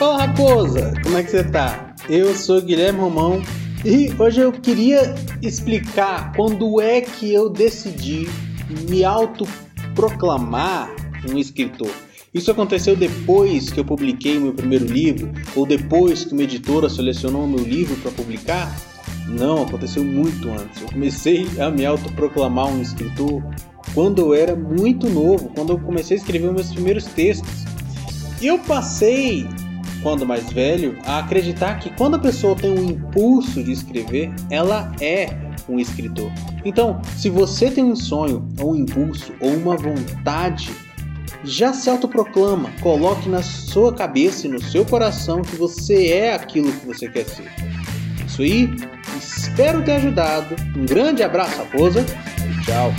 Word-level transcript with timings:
Fala 0.00 0.24
Raposa, 0.24 0.94
como 1.02 1.18
é 1.18 1.22
que 1.22 1.30
você 1.30 1.44
tá? 1.44 1.94
Eu 2.08 2.34
sou 2.34 2.62
Guilherme 2.62 3.00
Romão 3.00 3.42
e 3.84 4.10
hoje 4.18 4.40
eu 4.40 4.50
queria 4.50 5.14
explicar 5.42 6.32
quando 6.34 6.80
é 6.80 7.02
que 7.02 7.30
eu 7.30 7.50
decidi 7.50 8.26
me 8.88 9.04
autoproclamar 9.04 10.90
um 11.30 11.36
escritor. 11.36 11.90
Isso 12.32 12.50
aconteceu 12.50 12.96
depois 12.96 13.68
que 13.68 13.78
eu 13.78 13.84
publiquei 13.84 14.38
meu 14.38 14.54
primeiro 14.54 14.86
livro 14.86 15.30
ou 15.54 15.66
depois 15.66 16.24
que 16.24 16.32
uma 16.32 16.44
editora 16.44 16.88
selecionou 16.88 17.46
meu 17.46 17.62
livro 17.62 17.94
para 17.96 18.10
publicar? 18.10 18.74
Não, 19.28 19.64
aconteceu 19.64 20.02
muito 20.02 20.48
antes. 20.48 20.80
Eu 20.80 20.88
comecei 20.88 21.46
a 21.60 21.68
me 21.70 21.84
autoproclamar 21.84 22.68
um 22.68 22.80
escritor 22.80 23.44
quando 23.92 24.22
eu 24.22 24.32
era 24.32 24.56
muito 24.56 25.10
novo, 25.10 25.50
quando 25.54 25.74
eu 25.74 25.78
comecei 25.78 26.16
a 26.16 26.20
escrever 26.20 26.50
meus 26.50 26.72
primeiros 26.72 27.04
textos. 27.04 27.66
E 28.40 28.46
eu 28.46 28.58
passei, 28.60 29.46
quando 30.02 30.26
mais 30.26 30.50
velho, 30.52 30.98
a 31.04 31.18
acreditar 31.18 31.78
que 31.78 31.90
quando 31.90 32.16
a 32.16 32.18
pessoa 32.18 32.56
tem 32.56 32.70
um 32.70 32.84
impulso 32.84 33.62
de 33.62 33.72
escrever, 33.72 34.32
ela 34.50 34.92
é 35.00 35.36
um 35.68 35.78
escritor. 35.78 36.30
Então, 36.64 37.00
se 37.16 37.28
você 37.28 37.70
tem 37.70 37.84
um 37.84 37.96
sonho, 37.96 38.46
ou 38.60 38.72
um 38.72 38.76
impulso, 38.76 39.32
ou 39.40 39.50
uma 39.50 39.76
vontade, 39.76 40.70
já 41.44 41.72
se 41.72 41.88
autoproclama, 41.88 42.70
coloque 42.80 43.28
na 43.28 43.42
sua 43.42 43.94
cabeça 43.94 44.46
e 44.46 44.50
no 44.50 44.60
seu 44.60 44.84
coração 44.84 45.42
que 45.42 45.56
você 45.56 46.08
é 46.08 46.34
aquilo 46.34 46.72
que 46.72 46.86
você 46.86 47.08
quer 47.08 47.24
ser. 47.24 47.50
Isso 48.26 48.42
aí, 48.42 48.70
espero 49.18 49.82
ter 49.82 49.92
ajudado. 49.92 50.54
Um 50.76 50.84
grande 50.84 51.22
abraço, 51.22 51.58
raposa, 51.58 52.04
e 52.48 52.64
tchau. 52.64 52.92